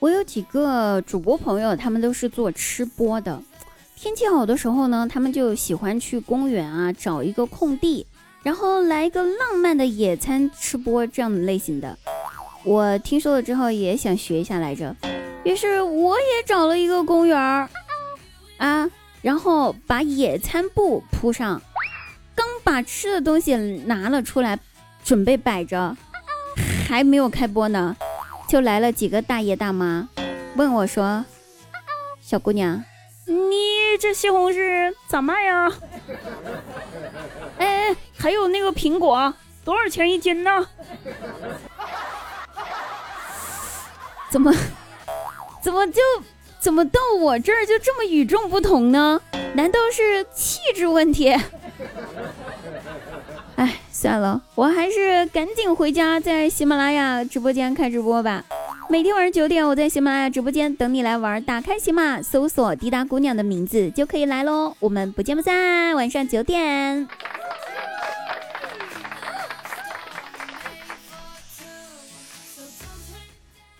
[0.00, 3.40] 我有几个主播朋友，他们都是做吃播的。
[3.94, 8.06] 天气好的时候呢，他们就喜欢去公园啊，找一个空地，
[8.42, 11.98] 然后来一个浪漫的野餐吃播这样的类型的。
[12.64, 14.96] 我听说了之后也想学一下来着，
[15.44, 17.68] 于是我也找了一个公园儿
[18.56, 18.88] 啊，
[19.20, 21.60] 然后把野餐布铺上，
[22.34, 23.54] 刚把吃的东西
[23.84, 24.58] 拿了出来，
[25.04, 25.94] 准备摆着，
[26.88, 27.94] 还没有开播呢。
[28.50, 30.08] 就来了几个大爷大妈，
[30.56, 31.24] 问我说
[32.20, 32.82] ：“小姑娘，
[33.26, 35.72] 你这西红柿咋卖呀？
[37.58, 39.32] 哎，还有那个苹果
[39.64, 40.66] 多少钱一斤呢？
[44.30, 44.52] 怎么，
[45.62, 46.00] 怎么就
[46.58, 49.20] 怎么到我这儿就这么与众不同呢？
[49.54, 51.38] 难道是气质问题？”
[54.00, 58.42] 算了，我还是赶紧回家，在喜马拉雅直播间开直播吧。
[58.88, 61.42] 每天晚上九点，我在喜马拉雅直播间等你来玩。
[61.42, 64.74] 打开喜马，搜索“滴答姑娘”的名字就可以来喽。
[64.80, 67.06] 我们不见不散，晚上九点。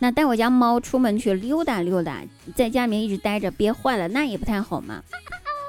[0.00, 2.22] 那带我家猫出门去溜达溜达，
[2.56, 5.00] 在家里面一直待着憋坏了，那也不太好嘛。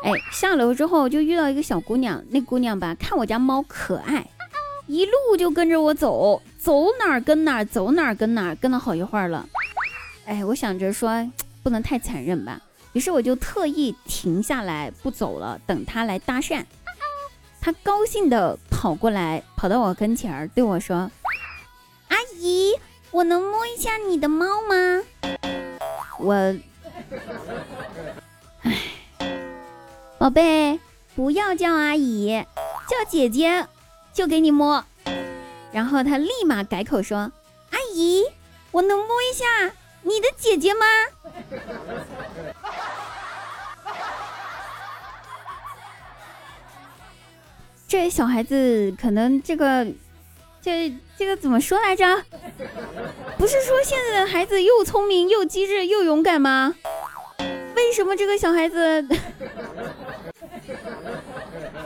[0.04, 4.26] 哎，下楼之后就遇到一个小姑娘，那姑娘吧看我家猫可爱，
[4.90, 9.48] 一路就跟着我走，走哪儿跟哪儿，走哪儿跟哪儿，跟了好一会儿了。
[10.26, 12.60] 哎，我想着说 不能太残忍吧，
[12.94, 16.66] 于是我就特意停下来不走了，等他来搭讪。
[17.62, 21.12] 他高兴的跑过来，跑到我跟前儿对我说
[22.10, 22.74] ：“阿姨，
[23.12, 25.04] 我能摸一下你的猫吗？”
[26.18, 26.56] 我。
[30.18, 30.80] 宝贝，
[31.16, 32.44] 不要叫阿姨，
[32.90, 33.68] 叫姐姐，
[34.14, 34.86] 就给你摸。
[35.72, 37.32] 然后他立马改口说
[37.72, 38.26] ：“阿姨，
[38.72, 39.46] 我能摸一下
[40.04, 40.86] 你的姐姐吗？”
[47.88, 49.88] 这小孩子可能这个，
[50.62, 52.24] 这这个怎么说来着？
[53.38, 56.76] 不是说现在的孩子又聪明又机智又勇敢吗？
[57.76, 59.08] 为什么这个小孩子？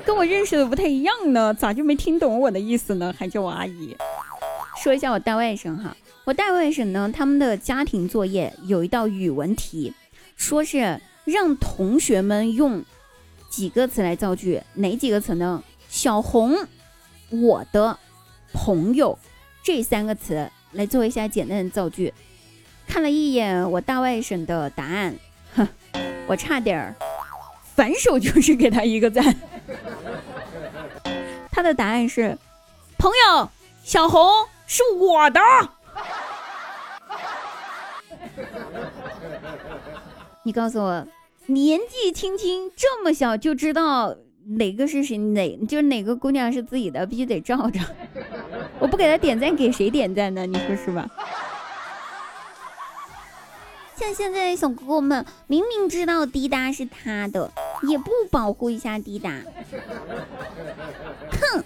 [0.05, 3.13] 跟我认识的不太一样呢，咋就没听懂我的意思呢？
[3.17, 3.95] 还叫我阿姨。
[4.81, 9.93] 说一下我大外甥哈，我大外甥呢，他们的家庭作业有一道语文题，
[10.35, 12.83] 说是让同学们用
[13.49, 15.63] 几个词来造句，哪几个词呢？
[15.87, 16.55] 小红、
[17.29, 17.97] 我的
[18.51, 19.17] 朋友
[19.63, 22.13] 这三个词来做一下简单的造句。
[22.87, 25.15] 看了一眼我大外甥的答案，
[25.55, 25.67] 哼，
[26.27, 26.95] 我差点儿。
[27.75, 29.35] 反手就是给他一个赞。
[31.51, 32.37] 他的答案是：
[32.97, 33.49] 朋友
[33.83, 35.39] 小红是我的。
[40.43, 41.07] 你告诉我，
[41.45, 44.15] 年纪轻轻这么小就知道
[44.57, 47.79] 哪个是谁，哪就是哪个姑娘是自己的，必须得照着。
[48.79, 50.45] 我不给他点赞，给谁点赞呢？
[50.45, 51.09] 你说是吧？
[53.95, 57.49] 像现在小哥哥们明明知道滴答是他的，
[57.83, 59.41] 也不保护一下滴答，
[61.31, 61.63] 哼！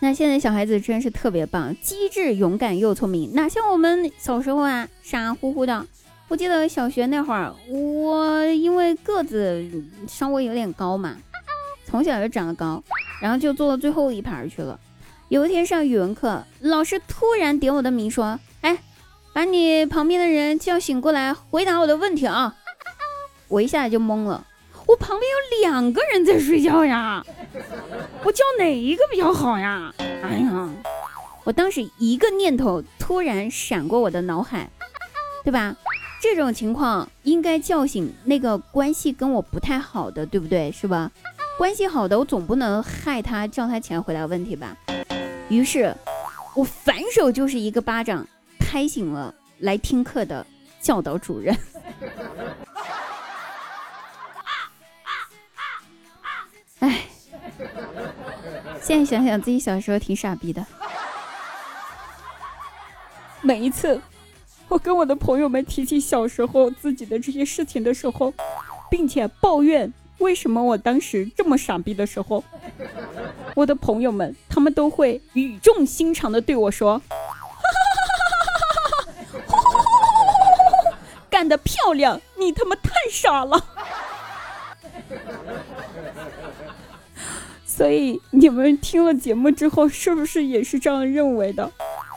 [0.00, 5.86] 那现在小孩子真是特别棒，机智、勇敢又聪明，哪像我们小时候啊，傻乎乎的。
[6.28, 9.68] 我记得小学那会儿，我因为个子
[10.08, 11.16] 稍微有点高嘛，
[11.84, 12.82] 从小就长得高，
[13.20, 14.78] 然后就坐到最后一排去了。
[15.28, 18.40] 有一天上语文课，老师突然点我的名说。
[19.32, 22.54] 把你旁边的人叫醒过来，回答我的问题啊！
[23.48, 24.44] 我一下子就懵了，
[24.86, 27.24] 我旁边有两个人在睡觉呀，
[28.24, 29.92] 我叫哪一个比较好呀？
[29.98, 30.68] 哎呀，
[31.44, 34.68] 我当时一个念头突然闪过我的脑海，
[35.44, 35.76] 对吧？
[36.20, 40.70] 这种情况应该叫醒那个关系跟我不太好的，对不对？
[40.72, 41.10] 是吧？
[41.56, 44.76] 关系好的，我总不能害他，叫他起来回答问题吧？
[45.48, 45.94] 于是，
[46.54, 48.26] 我反手就是一个巴掌。
[48.70, 50.46] 拍醒了来听课的
[50.80, 51.52] 教导主任。
[56.78, 57.00] 哎，
[58.80, 60.64] 现在想想自己小时候挺傻逼的。
[63.40, 64.00] 每一次
[64.68, 68.32] 我跟我的朋友们提起小时候自己的这些事情的时候，
[68.88, 72.44] 并且抱怨为什么我当时这么傻逼的时候，
[73.56, 77.02] 我的朋友们他们都会语重心长的对我说。
[81.30, 81.56] 干得
[81.90, 82.20] 漂亮！
[82.38, 83.64] 你他妈太傻了。
[87.66, 91.70] 所以你们听了节目之后，是不是也是这样认为的？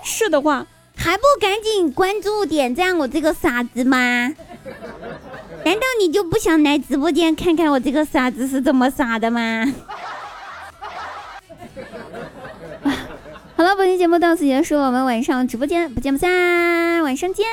[0.03, 3.97] 是的话，还不赶紧关注点赞我这个傻子吗？
[5.65, 9.65] 难道你就不想来直播间看看我这个傻子是怎么傻的吗？
[13.55, 17.45] 好了，本期节目到此结束，我们晚上直播间不见不散，晚上见。